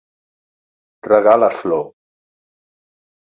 [1.09, 1.85] Regar la flor.